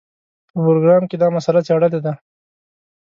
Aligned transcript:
په 0.51 0.57
پروګرام 0.65 1.03
کې 1.09 1.15
دا 1.17 1.27
مسله 1.35 1.59
څېړلې 1.67 1.99
ده. 2.05 2.13